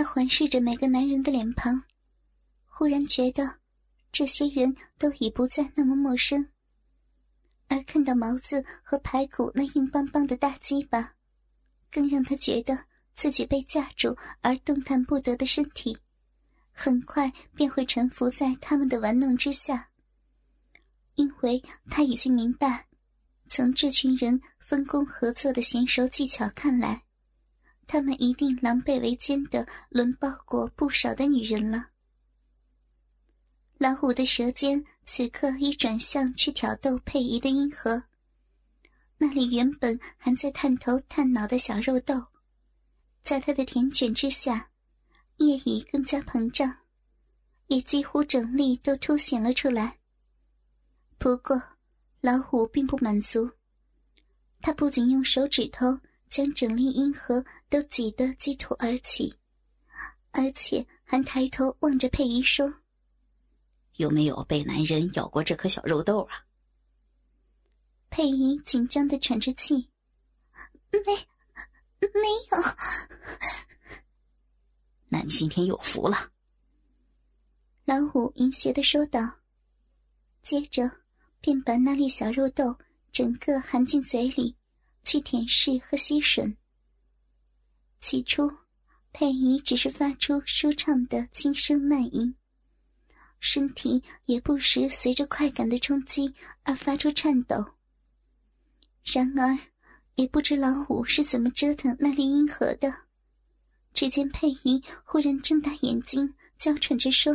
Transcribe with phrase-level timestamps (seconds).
[0.00, 1.84] 他环视着每个男人的脸庞，
[2.64, 3.58] 忽然觉得
[4.10, 6.48] 这些人都已不再那么陌生。
[7.68, 11.16] 而看到毛子和排骨那硬邦邦的大鸡巴，
[11.90, 15.98] 更让他觉得自己被架住而动弹不得的身体，
[16.72, 19.90] 很快便会臣服在他们的玩弄之下。
[21.16, 22.86] 因为他已经明白，
[23.50, 27.02] 从这群人分工合作的娴熟技巧看来，
[27.92, 31.88] 他们一定狼狈为奸的轮暴过不少的女人了。
[33.78, 38.04] 老虎的舌尖此刻已转向去挑逗佩仪的阴核，
[39.18, 42.14] 那里原本还在探头探脑的小肉豆，
[43.22, 44.70] 在他的舔卷之下，
[45.38, 46.72] 液已更加膨胀，
[47.66, 49.98] 也几乎整粒都凸显了出来。
[51.18, 51.60] 不过，
[52.20, 53.50] 老虎并不满足，
[54.62, 55.98] 他不仅用手指头
[56.30, 59.34] 将整粒阴核都挤得激土而起，
[60.30, 62.72] 而且还抬头望着佩仪说。
[63.96, 66.46] 有没有被男人咬过这颗小肉豆啊？
[68.08, 69.90] 佩仪紧张的喘着气，
[70.92, 71.00] 没，
[72.00, 72.62] 没有。
[75.08, 76.30] 那你今天有福了。
[77.84, 79.38] 老虎淫邪的说道，
[80.42, 80.88] 接着
[81.40, 82.78] 便把那粒小肉豆
[83.10, 84.56] 整个含进嘴里，
[85.10, 86.54] 去舔舐和吸吮。
[87.98, 88.48] 起初，
[89.12, 92.36] 佩仪只是发出舒畅的轻声慢吟。
[93.40, 97.74] 身体也不时随着快感的冲击而发出颤抖。
[99.02, 99.58] 然而，
[100.14, 102.94] 也不知老虎是怎么折腾那粒阴核的。
[103.92, 107.34] 只见佩仪忽然睁大眼睛，娇喘着说：“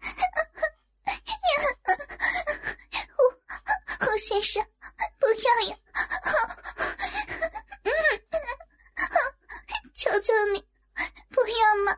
[3.12, 3.20] 胡
[4.06, 4.64] 胡先生，
[5.18, 5.76] 不要呀！
[9.94, 10.66] 求求你，
[11.30, 11.96] 不要嘛！”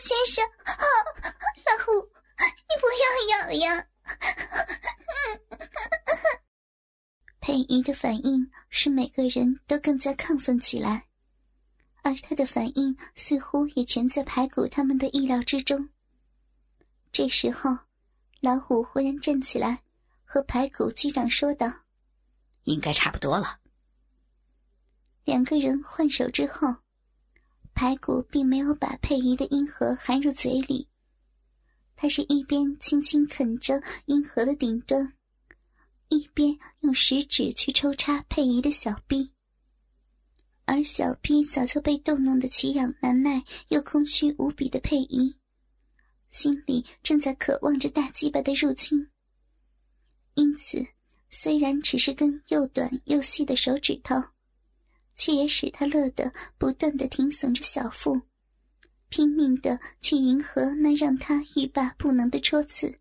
[0.00, 1.92] 先生，老虎，
[2.68, 3.04] 你不要
[3.38, 3.86] 咬呀！
[7.40, 11.06] 佩仪的反应使每个人都更加亢奋起来，
[12.02, 15.90] 而他的反应似乎也全在排骨他们的意料之中。
[17.12, 17.76] 这时候，
[18.40, 19.82] 老虎忽然站起来，
[20.24, 21.70] 和排骨击掌说道
[22.64, 23.60] ：“应该差不多了。”
[25.24, 26.74] 两个人换手之后。
[27.72, 30.86] 排骨并没有把佩仪的阴核含入嘴里，
[31.96, 35.14] 他是一边轻轻啃着阴核的顶端，
[36.08, 39.32] 一边用食指去抽插佩仪的小臂。
[40.66, 45.34] 而小臂早就被逗弄得奇痒难耐又空虚无比的佩仪，
[46.30, 49.08] 心里正在渴望着大鸡巴的入侵。
[50.34, 50.84] 因此，
[51.28, 54.16] 虽然只是根又短又细的手指头。
[55.16, 58.22] 却也使他乐得不断的挺耸着小腹，
[59.10, 62.98] 拼命的去迎合那让他欲罢不能的戳刺。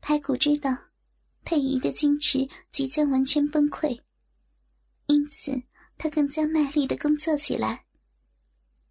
[0.00, 0.74] 排骨知道
[1.44, 4.00] 佩仪的矜持即将完全崩溃，
[5.08, 5.62] 因此
[5.98, 7.84] 他更加卖力的工作起来。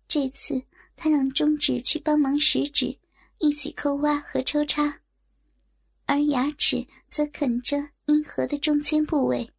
[0.08, 0.62] 这次
[0.98, 3.00] 他让中指去帮忙食指
[3.38, 5.00] 一起抠挖和抽插，
[6.06, 7.78] 而牙齿则啃着
[8.08, 9.50] 阴核的中间部位，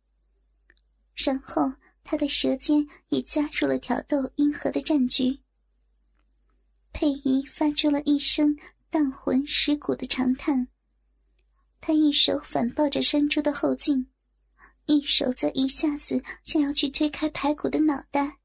[1.15, 1.73] 然后。
[2.11, 5.41] 他的舌尖也加入了挑逗阴核的战局。
[6.91, 8.57] 佩仪发出了一声
[8.89, 10.69] 荡魂蚀骨的长叹。
[11.83, 14.07] 他一手反抱着山猪的后颈，
[14.87, 18.39] 一手则一下子想要去推开排骨的脑袋，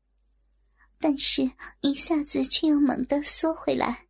[1.04, 4.08] 但是一下子却又猛地缩回来。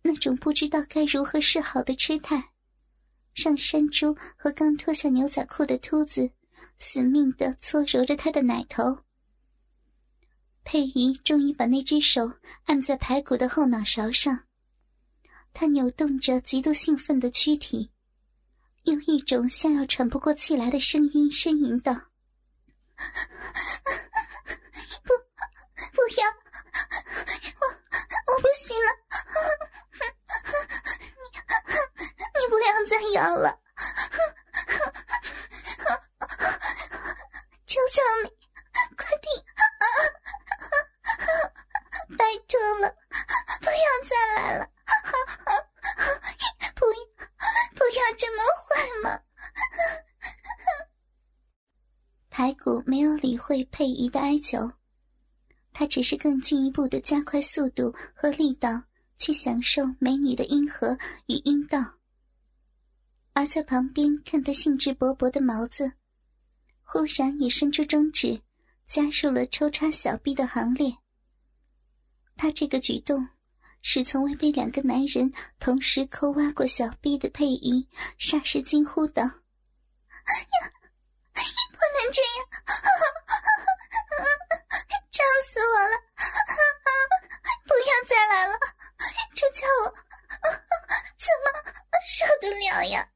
[0.00, 2.52] 那种不知道该如何是好的痴态，
[3.34, 6.30] 让山猪和刚脱下牛仔裤的秃子。
[6.78, 9.00] 死命的搓揉着他的奶头，
[10.64, 12.32] 佩仪终于把那只手
[12.64, 14.44] 按在排骨的后脑勺上，
[15.52, 17.90] 他扭动着极度兴奋的躯体，
[18.84, 21.92] 用一种像要喘不过气来的声音呻吟道
[25.02, 25.12] ：“不，
[25.92, 26.28] 不要，
[27.60, 27.62] 我
[28.32, 28.88] 我不行了，
[31.18, 31.24] 你
[32.40, 33.60] 你不要再咬了。
[37.66, 38.28] 求求你
[38.96, 39.26] 快听，
[42.16, 42.84] 拜托了，
[43.60, 44.62] 不要再来了。
[46.74, 46.80] 不，
[47.76, 48.68] 不要这么坏
[49.02, 49.06] 嘛。
[52.28, 54.72] 排骨没有理会佩仪的哀求。
[55.82, 58.84] 他只是更进一步的加快速度和力道，
[59.18, 60.96] 去享受美女的阴核
[61.26, 61.98] 与阴道。
[63.32, 65.94] 而在旁边看得兴致勃勃的毛子，
[66.84, 68.40] 忽然也伸出中指，
[68.86, 70.98] 加入了抽插小臂的行列。
[72.36, 73.30] 他这个举动，
[73.82, 77.88] 使从未被两个男人同时抠挖过小臂的佩仪
[78.20, 79.24] 霎时惊呼道：“，
[81.34, 82.46] 不能这样！
[85.22, 85.94] 笑死我了！
[87.66, 88.58] 不要再来了！
[89.34, 89.86] 这叫我
[91.16, 91.46] 怎么
[92.06, 93.06] 受得了呀？”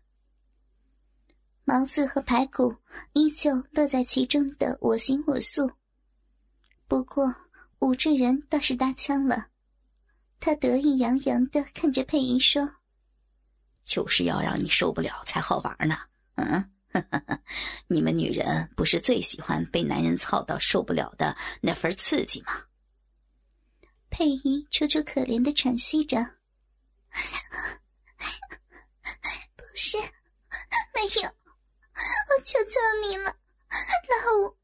[1.64, 2.76] 毛子和排骨
[3.12, 5.70] 依旧乐在其中的我行我素。
[6.88, 7.34] 不过，
[7.80, 9.48] 武志仁倒是搭腔了，
[10.40, 12.76] 他得意洋洋的看着佩仪说
[13.84, 15.98] ：“就是要让你受不了才好玩呢。
[16.36, 16.73] 嗯，
[17.88, 22.62] 你们女人不是最喜欢被男人操到受不了的那份刺激吗？”
[24.10, 26.16] 佩仪楚楚可怜的喘息着
[29.56, 29.98] ：“不是，
[30.94, 33.30] 没有，我求求你了，老
[34.38, 34.54] 五。”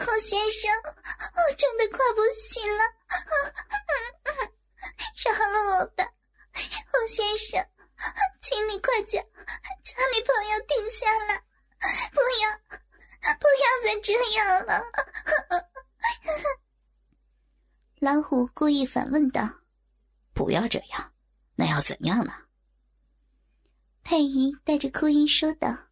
[0.00, 2.82] 胡先生，我真的快不行了，
[5.22, 6.02] 饶了我吧，
[6.52, 7.64] 胡先生，
[8.40, 11.40] 请你快叫叫你朋友停下来，
[12.10, 12.44] 不要
[13.38, 14.82] 不要再这样了。
[18.00, 19.42] 老虎故意反问道
[20.32, 21.12] ：“不要这样，
[21.56, 22.32] 那要怎样呢？”
[24.04, 25.88] 佩仪带着哭音说道：“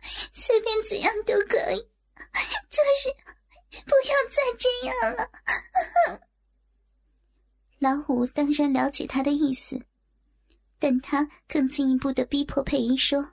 [0.00, 1.90] 随便怎样都可以。”
[2.70, 3.14] 就是
[3.84, 5.30] 不要再这样了。
[7.80, 9.84] 老虎当然了解他的意思，
[10.78, 13.32] 但他更进一步的逼迫佩仪说：“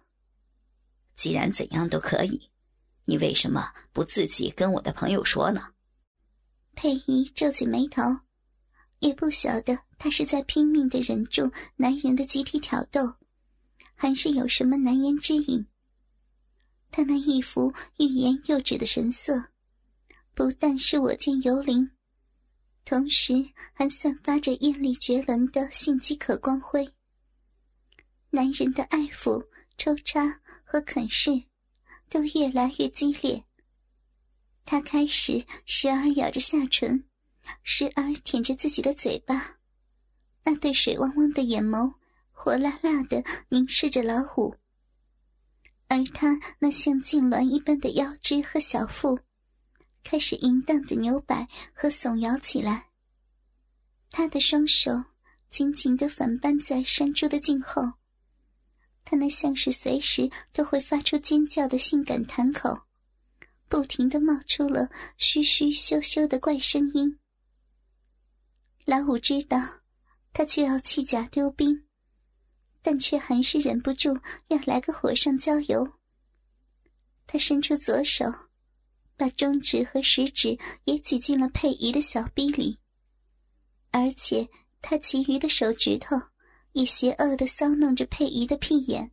[1.15, 2.51] 既然怎样都可以，
[3.05, 5.69] 你为什么不自己跟我的朋友说呢？”
[6.75, 8.01] 佩仪皱起眉头，
[8.99, 13.01] 也不晓得她是在拼命的忍住男人的集体挑逗，
[13.95, 15.65] 还是有什么难言之隐。
[16.91, 19.49] 他那一副欲言又止的神色，
[20.35, 21.89] 不但是我见犹怜，
[22.85, 23.33] 同时
[23.73, 26.87] 还散发着艳丽绝伦的性饥渴光辉。
[28.29, 29.43] 男人的爱抚、
[29.77, 31.43] 抽插和啃噬，
[32.09, 33.43] 都越来越激烈。
[34.65, 37.03] 他开始时而咬着下唇，
[37.63, 39.57] 时而舔着自己的嘴巴，
[40.45, 41.95] 那对水汪汪的眼眸，
[42.31, 44.55] 火辣辣的凝视着老虎。
[45.89, 49.19] 而他那像痉挛一般的腰肢和小腹，
[50.03, 52.89] 开始淫荡的扭摆和耸摇起来。
[54.09, 54.91] 他的双手
[55.49, 57.83] 紧紧地反扳在山猪的颈后，
[59.03, 62.85] 他那像是随时都会发出尖叫的性感潭口，
[63.73, 64.87] 不停地冒出了
[65.17, 67.17] 嘘嘘咻咻的怪声音。
[68.85, 69.57] 老五知道，
[70.31, 71.83] 他就要弃甲丢兵。
[72.83, 74.15] 但却还是忍不住
[74.49, 75.91] 要来个火上浇油。
[77.25, 78.25] 他伸出左手，
[79.17, 82.77] 把中指和食指也挤进了佩仪的小臂里，
[83.89, 84.47] 而且
[84.83, 86.15] 他其余的手指头
[86.73, 89.09] 也邪恶的搔弄着佩仪的屁眼。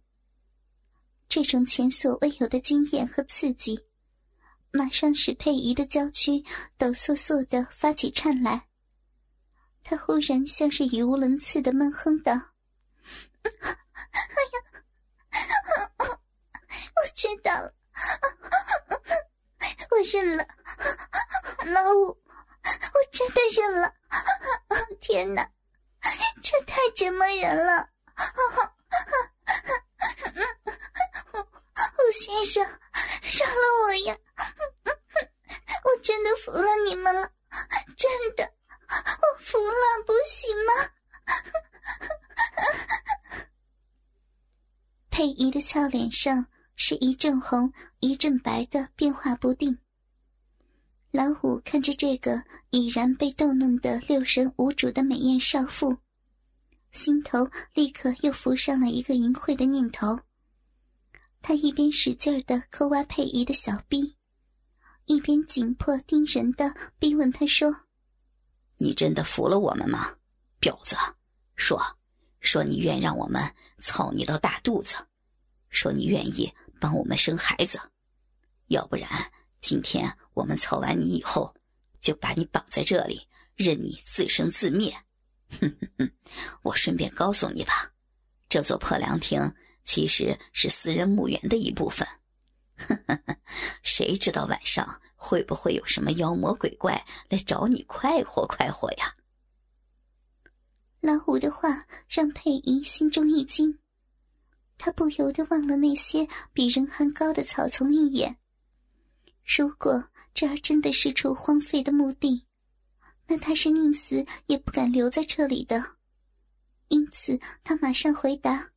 [1.30, 3.80] 这种前所未有的惊艳和刺激，
[4.72, 6.44] 马上使佩仪的娇躯
[6.78, 8.68] 抖簌簌的发起颤来。
[9.82, 12.32] 他忽然像是语无伦次的闷哼道。
[13.42, 13.50] 哎
[14.52, 14.60] 呀，
[16.96, 17.74] 我知道了，
[19.90, 20.46] 我认了，
[21.66, 22.18] 老五，我
[23.10, 23.94] 真的认了。
[25.00, 25.50] 天哪，
[26.42, 27.88] 这太折磨人了！
[31.98, 34.16] 吴先生，饶了我呀！
[35.84, 37.32] 我真的服了你们了，
[37.96, 38.52] 真的，
[38.88, 40.72] 我服了，不行吗？
[45.10, 49.76] 佩仪的俏脸上是一阵红一阵白的变化不定。
[51.10, 55.98] 老虎看着这个已然被逗弄得六神无主的美艳少妇，
[56.92, 60.20] 心头立刻又浮上了一个淫秽的念头。
[61.42, 64.16] 他一边使劲的抠挖佩仪的小臂，
[65.06, 67.74] 一边紧迫盯人的逼问他说
[68.78, 70.14] ：“你真的服了我们吗，
[70.60, 70.94] 婊子？
[71.56, 71.80] 说，
[72.40, 73.42] 说你愿让我们
[73.78, 74.94] 操你到大肚子。”
[75.70, 77.80] 说你愿意帮我们生孩子，
[78.66, 79.08] 要不然
[79.60, 81.54] 今天我们操完你以后，
[82.00, 84.94] 就把你绑在这里，任你自生自灭。
[85.60, 86.12] 哼哼哼！
[86.62, 87.92] 我顺便告诉你吧，
[88.48, 89.52] 这座破凉亭
[89.84, 92.06] 其实是私人墓园的一部分。
[92.76, 93.36] 哼哼哼！
[93.82, 99.12] 谁知道晚上会不会有什么妖魔鬼怪来找你快活快活呀？
[101.00, 103.79] 老虎的话让佩仪心中一惊。
[104.80, 108.38] 他不由得望了那些比人还高的草丛一眼，
[109.44, 112.46] 如果这儿真的是处荒废的墓地，
[113.26, 115.96] 那他是宁死也不敢留在这里的。
[116.88, 118.70] 因此，他马上回答：“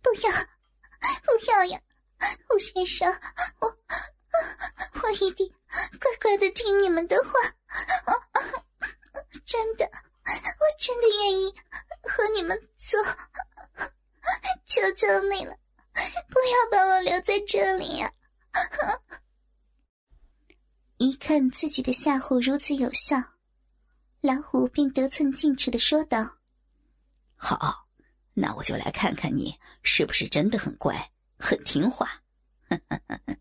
[0.00, 0.30] 不要，
[1.24, 1.80] 不要呀，
[2.54, 3.12] 吴先生，
[3.58, 3.68] 我
[5.02, 5.50] 我一定
[5.98, 7.32] 乖乖的听你们的话。
[9.44, 11.52] 真的，我真的愿意
[12.04, 12.96] 和你们走。
[14.64, 15.54] 求求你了，
[16.28, 18.10] 不要把我留在这里呀！”
[20.98, 23.16] 一看自己的吓唬如此有效，
[24.20, 26.38] 老虎便得寸进尺的说道。
[27.36, 27.88] 好，
[28.34, 32.22] 那我就来看看你是不是真的很乖、很听话。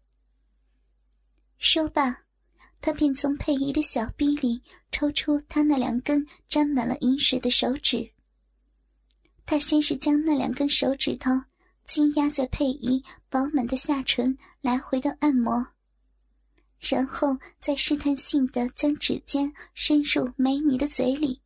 [1.60, 2.24] 说罢，
[2.82, 8.12] 他便从佩仪的小臂里抽出他那两根沾满了银水的手指。
[9.52, 11.30] 他先是将那两根手指头
[11.86, 15.74] 轻压在佩仪饱满的下唇，来回的按摩，
[16.80, 21.42] 然后再试探性的将指尖伸入美女的嘴里。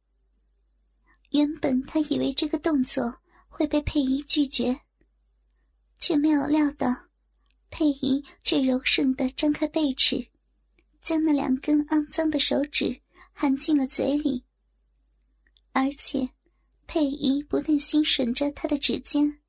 [1.32, 3.12] 原本他以为这个动作
[3.48, 4.82] 会被佩仪拒绝，
[5.98, 6.96] 却没有料到，
[7.72, 10.28] 佩仪却柔顺的张开背齿，
[11.02, 13.02] 将那两根肮脏的手指
[13.34, 14.44] 含进了嘴里。
[15.72, 16.30] 而且，
[16.88, 19.40] 佩仪不但心吮着他的指尖，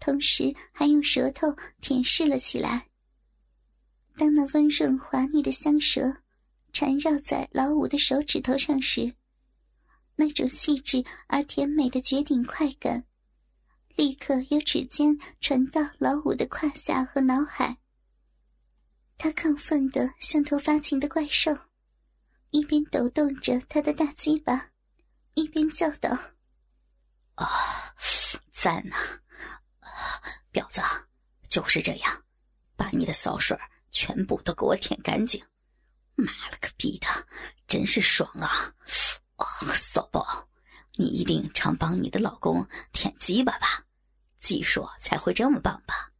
[0.00, 2.88] 同时还用舌头舔舐了起来。
[4.16, 6.22] 当那温润滑腻的香舌
[6.72, 9.14] 缠绕在老五的手指头上时，
[10.16, 13.04] 那种细致而甜美的绝顶快感，
[13.94, 17.78] 立刻由指尖传到老五的胯下和脑海。
[19.16, 21.56] 他亢奋的像头发情的怪兽，
[22.50, 24.70] 一边抖动着他的大鸡巴，
[25.34, 26.16] 一边叫道
[27.38, 27.94] ：“啊，
[28.52, 28.96] 赞呐！
[30.52, 30.82] 婊子，
[31.48, 32.24] 就是这样，
[32.76, 33.56] 把你的骚水
[33.90, 35.42] 全部都给我舔干净！
[36.16, 37.06] 妈了个逼的，
[37.66, 38.74] 真是爽啊！”
[39.38, 40.48] 哦，骚包，
[40.96, 43.84] 你一定常帮你的老公舔鸡巴吧？
[44.36, 46.10] 技术才会这么棒吧？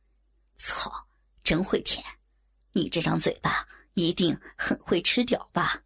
[0.56, 1.08] 操，
[1.42, 2.04] 真会舔！
[2.72, 5.82] 你这张嘴巴一定很会吃屌吧？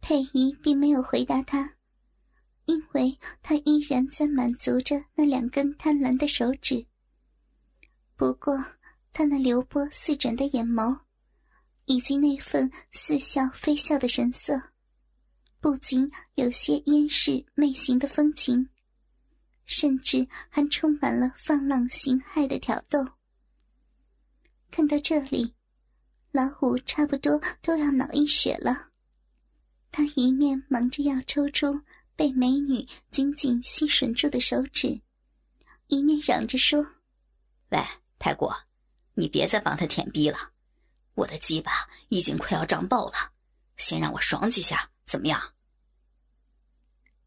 [0.00, 1.74] 佩仪并没有回答他，
[2.66, 6.86] 因为他依然在满足着那两根贪婪的手指。
[8.16, 8.56] 不过，
[9.12, 11.00] 他那流波似转的眼眸，
[11.86, 14.70] 以及那份似笑非笑的神色。
[15.60, 18.68] 不仅有些烟视媚行的风情，
[19.64, 22.98] 甚至还充满了放浪形骸的挑逗。
[24.70, 25.54] 看到这里，
[26.30, 28.90] 老虎差不多都要脑溢血了。
[29.90, 31.82] 他一面忙着要抽出
[32.16, 35.00] 被美女紧紧吸吮住的手指，
[35.88, 36.82] 一面嚷着说
[37.70, 37.78] ：“喂，
[38.18, 38.50] 排骨，
[39.14, 40.52] 你别再帮他舔逼了，
[41.14, 43.32] 我的鸡巴已经快要胀爆了，
[43.76, 45.54] 先让我爽几下。”怎么样？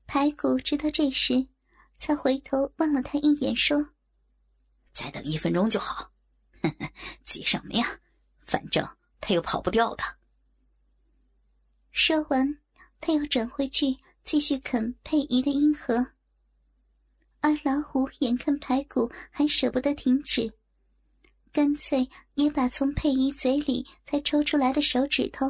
[0.07, 1.49] 排骨直到这时，
[1.93, 3.89] 才回头望了他一眼，说
[4.91, 6.13] ：“再等一分钟就好。”
[7.23, 7.99] 急什么呀？
[8.39, 8.87] 反正
[9.19, 10.03] 他又跑不掉的。
[11.91, 12.59] 说完，
[13.01, 16.05] 他又转回去继续啃佩仪的阴核。
[17.39, 20.51] 而老虎眼看排骨还舍不得停止，
[21.53, 25.49] 干脆也把从佩仪嘴里才抽出来的手指头。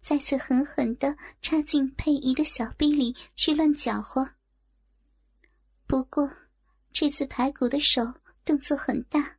[0.00, 4.28] 再次狠狠的插进佩仪的小臂里去乱搅和。
[5.86, 6.28] 不过，
[6.92, 8.02] 这次排骨的手
[8.44, 9.38] 动作很大，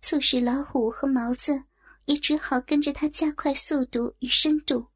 [0.00, 1.62] 促使老虎和毛子
[2.06, 4.88] 也只好跟着他加快速度与深度。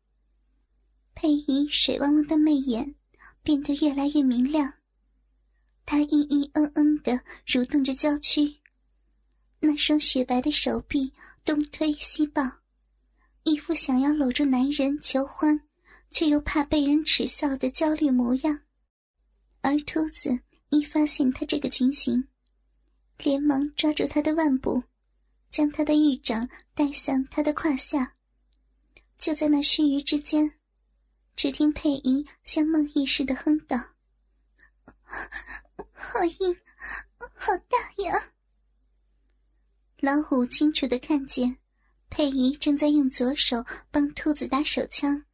[1.15, 2.95] 佩仪水汪汪的媚眼
[3.43, 4.73] 变得越来越明亮，
[5.85, 8.57] 她咿咿嗯嗯的蠕动着娇躯，
[9.61, 11.13] 那双雪白的手臂
[11.45, 12.43] 东推西抱。
[13.45, 15.61] 一副想要搂住男人求欢，
[16.11, 18.61] 却又怕被人耻笑的焦虑模样，
[19.61, 20.41] 而秃子
[20.71, 22.29] 一发现他这个情形，
[23.19, 24.83] 连忙抓住他的腕部，
[25.51, 28.15] 将他的玉掌带向他的胯下。
[29.19, 30.53] 就在那须臾之间，
[31.37, 33.77] 只听佩仪像梦呓似的哼道
[35.93, 36.57] ：“好硬，
[37.35, 38.33] 好大呀！”
[40.01, 41.59] 老虎清楚的看见。
[42.15, 45.25] 佩仪正在用左手帮兔子打手枪，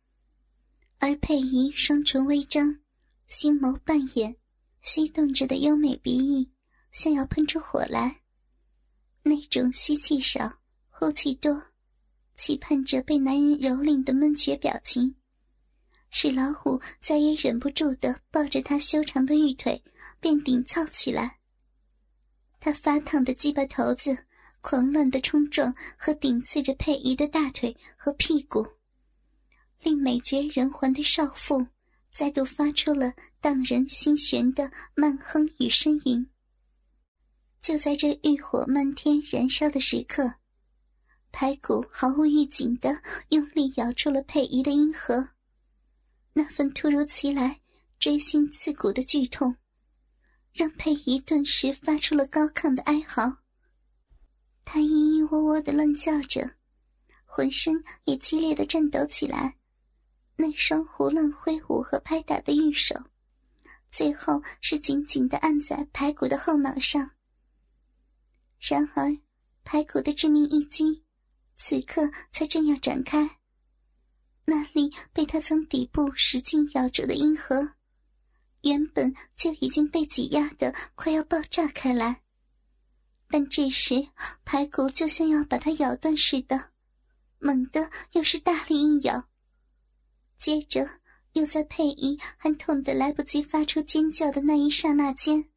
[1.01, 2.79] 而佩仪双唇微张，
[3.27, 4.37] 星眸半掩，
[4.83, 6.53] 吸动着的优美鼻翼
[6.93, 8.21] 像要喷出火来。
[9.25, 11.61] 那种吸气少、呼气多、
[12.37, 15.17] 期盼着被男人蹂躏的闷绝表情，
[16.11, 19.83] 使老虎再也忍不住的抱着他修长的玉腿
[20.21, 21.39] 便顶操起来。
[22.61, 24.17] 他发烫的鸡巴头子。
[24.61, 28.67] 狂乱的冲撞和顶刺着佩仪的大腿和屁股，
[29.81, 31.65] 令美绝人寰的少妇
[32.11, 36.29] 再度发出了荡人心弦的慢哼与呻吟。
[37.61, 40.35] 就在这欲火漫天燃烧的时刻，
[41.31, 45.29] 排骨毫无预警的用力咬住了佩仪的阴核，
[46.39, 47.61] 那份突如其来、
[47.99, 49.57] 锥心刺骨的剧痛，
[50.53, 53.39] 让佩仪顿时发出了高亢的哀嚎。
[54.63, 56.49] 她咿咿喔喔的乱叫着，
[57.25, 59.57] 浑身也激烈的颤抖起来。
[60.37, 62.95] 那双胡乱挥舞和拍打的玉手，
[63.91, 67.11] 最后是紧紧的按在排骨的后脑上。
[68.61, 69.19] 然而，
[69.65, 71.03] 排骨的致命一击，
[71.57, 73.38] 此刻才正要展开。
[74.51, 77.75] 那粒被他从底部使劲咬住的阴核，
[78.63, 82.23] 原本就已经被挤压的快要爆炸开来。
[83.29, 84.09] 但这时，
[84.47, 86.71] 排骨就像要把它咬断似的，
[87.39, 89.29] 猛地又是大力一咬。
[90.39, 90.89] 接着，
[91.35, 95.51] 又在佩仪还痛得来不及发出尖叫的那一刹那间。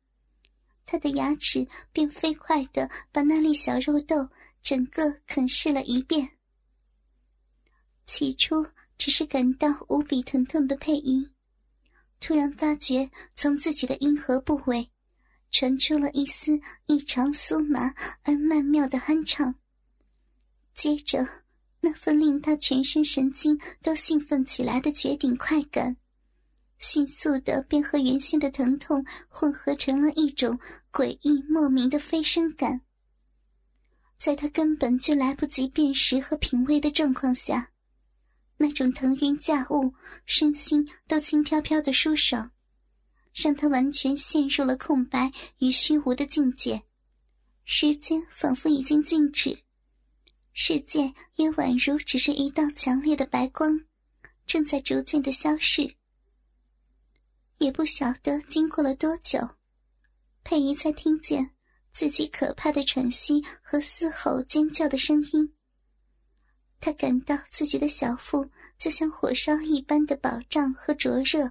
[0.86, 4.28] 他的牙齿便飞快的把那粒小肉豆
[4.62, 6.30] 整个啃噬了一遍。
[8.06, 8.66] 起初
[9.02, 11.28] 只是感到无比疼痛的佩仪，
[12.20, 14.92] 突然发觉从自己的阴核部位
[15.50, 19.56] 传出了一丝异常酥麻而曼妙的酣畅，
[20.76, 21.28] 接着
[21.80, 25.98] 那份令他全身神经都兴奋起来的绝顶快感。
[26.78, 30.60] 迅速的便和原先的疼痛混合成了一种
[30.92, 32.82] 诡异莫名的飞升感。
[34.20, 37.71] 在他根本就来不及辨识和品味的状况下，
[38.62, 39.92] 那种腾云驾雾、
[40.28, 42.52] 身心都轻飘飘的舒爽，
[43.34, 46.84] 让他完全陷入了空白与虚无的境界。
[47.66, 49.64] 时间仿佛已经静止，
[50.54, 53.82] 世界也宛如只是一道强烈的白光，
[54.46, 55.96] 正在逐渐的消逝。
[57.58, 59.40] 也不晓得经过了多久，
[60.44, 61.56] 佩仪才听见
[61.92, 65.52] 自己可怕的喘息和嘶吼尖叫的声音。
[66.82, 68.46] 他感到自己的小腹
[68.78, 71.50] 就像火烧一般的饱胀和灼热，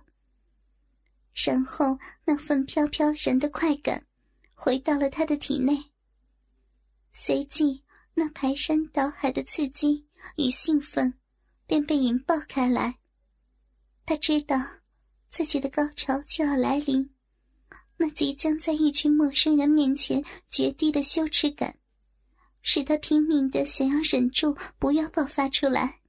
[1.35, 4.05] 然后那份飘飘然的快感
[4.55, 5.83] 回到了他的体内。
[7.11, 11.15] 随即，那排山倒海的刺激与兴奋
[11.67, 12.99] 便被引爆开来。
[14.05, 14.61] 他知道。
[15.33, 17.09] 自己的高潮就要来临，
[17.97, 21.73] 那即将在一群陌生人面前绝地的羞耻感，
[22.63, 26.01] 使他拼命的想要忍住不要爆发出来。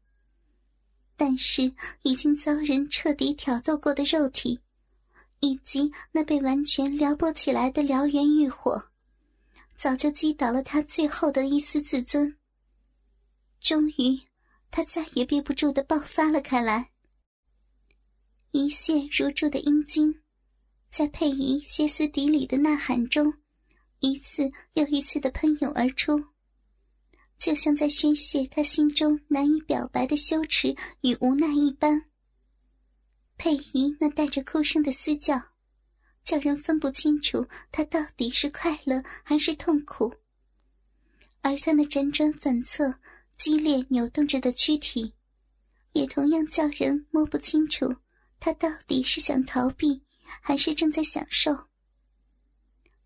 [1.16, 4.60] 但是已经遭人彻底挑逗过的肉体，
[5.40, 8.90] 以及那被完全撩拨起来的燎原欲火，
[9.76, 12.36] 早就击倒了他最后的一丝自尊。
[13.60, 14.20] 终于，
[14.72, 16.90] 他再也憋不住的爆发了开来。
[18.50, 20.20] 一泻如注的阴茎，
[20.88, 23.32] 在佩仪歇斯底里的呐喊中，
[24.00, 26.20] 一次又一次的喷涌而出，
[27.42, 32.06] 就像在宣泄他心中难以表白的羞耻与无奈一般。
[33.36, 35.42] 佩仪那带着哭声的嘶叫，
[36.24, 40.08] 叫人分不清楚他到底是快乐还是痛苦；
[41.42, 43.00] 而他那辗转反侧、
[43.36, 45.16] 激烈扭动着的躯体，
[45.94, 47.96] 也同样叫人摸不清楚。
[48.40, 50.04] 他到底是想逃避，
[50.42, 51.52] 还是正在享受？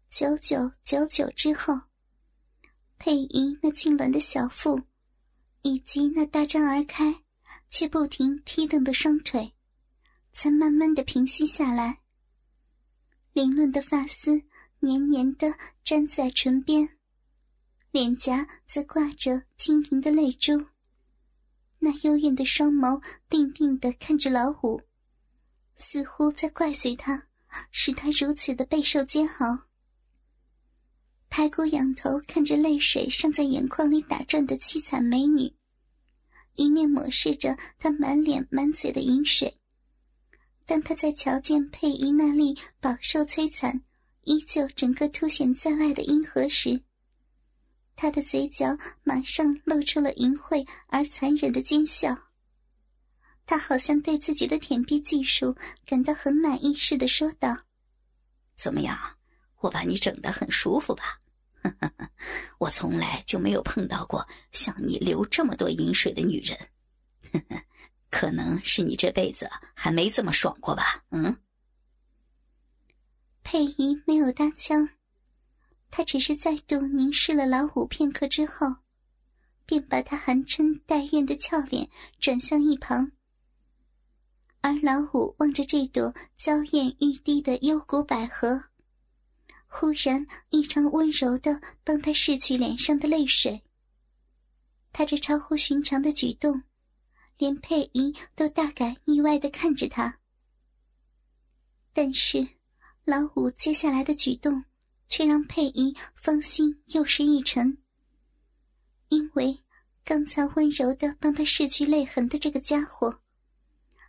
[0.09, 1.73] 久久久久之后，
[3.05, 4.81] 佩仪那痉挛的小腹，
[5.61, 7.21] 以及那大张而开
[7.69, 9.53] 却不停踢蹬的双腿，
[10.31, 11.99] 才慢慢的平息下来。
[13.31, 14.41] 凌乱的发丝
[14.79, 16.97] 黏黏的粘在唇边，
[17.91, 20.65] 脸颊则挂着晶莹的泪珠。
[21.77, 24.81] 那幽怨的双眸定定的看着老五。
[25.75, 27.27] 似乎在怪罪他，
[27.69, 29.64] 使他如此的备受煎熬。
[31.37, 35.53] 排骨仰头看着泪水尚在眼眶里打转的凄惨美女，
[36.53, 39.59] 一面抹拭着她满脸满嘴的饮水。
[40.65, 43.81] 当他在瞧见佩仪那粒饱受摧残、
[44.21, 46.81] 依旧整个凸显在外的阴核时，
[47.97, 52.17] 他的嘴角马上露出了淫秽而残忍的奸笑。
[53.45, 55.53] 他好像对自己的舔逼技术
[55.85, 57.65] 感到很满意似的，说道
[58.55, 58.97] ：“怎么样，
[59.59, 61.19] 我把你整得很舒服吧？
[62.59, 66.57] 我从来就没有碰到过像你流这么多饮水的女人，
[68.09, 71.37] 可能是你这辈子还没这么爽过吧？”嗯。
[73.43, 74.89] 佩仪没有搭腔，
[75.91, 78.77] 他只是再度凝视了老虎片刻之后，
[79.65, 83.11] 便把他含嗔带怨的俏脸转向一旁。
[84.61, 88.63] 而老虎望着这朵娇艳欲滴的幽谷百合，
[89.77, 93.61] 忽然异常温柔的帮他拭去脸上的泪水。
[94.93, 96.63] 他这超乎寻常的举动，
[97.37, 100.19] 连佩仪都大感意外的看着他。
[101.91, 102.47] 但是，
[103.03, 104.63] 老虎接下来的举动。
[105.07, 107.77] 却让佩仪芳心又是一沉，
[109.09, 109.57] 因为
[110.03, 113.21] 刚才温柔的帮他拭去泪痕的这个家伙，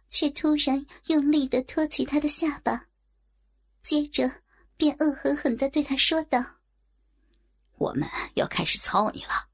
[0.09, 2.89] 却突然用力的托起他的下巴，
[3.83, 4.43] 接着
[4.77, 6.43] 便恶狠狠的对他说道
[7.79, 9.49] ：“我们要开始操你了，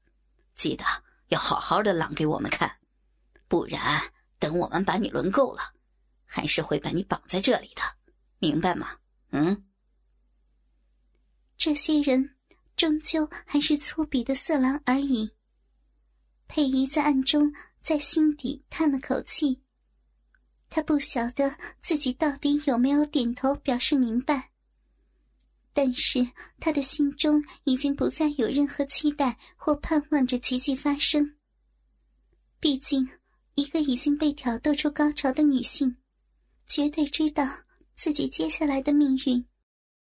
[0.53, 0.83] 记得
[1.27, 2.79] 要好好的朗给我们看，
[3.47, 4.01] 不然
[4.39, 5.73] 等我们把你轮够了，
[6.25, 7.81] 还是会把你绑在这里的，
[8.39, 8.97] 明白吗？
[9.31, 9.65] 嗯。”
[11.57, 12.35] 这些人
[12.75, 15.31] 终究还是粗鄙的色狼而已。
[16.47, 19.63] 佩仪在暗中在心底叹了口气。
[20.69, 24.49] 他不晓得自己到底有没有点头表示明白，
[25.73, 26.25] 但是
[26.59, 31.35] 他的心中已经不再有任何期待或盼望着奇迹发生。
[32.59, 33.09] 毕竟，
[33.55, 35.97] 一个已经被挑逗出高潮的女性，
[36.67, 37.45] 绝对知道
[37.95, 39.45] 自己接下来的命运。